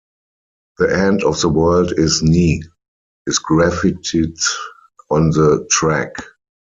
[0.79, 2.61] "The end of the world is nigh"
[3.27, 4.35] is graffitied
[5.11, 6.13] on the track.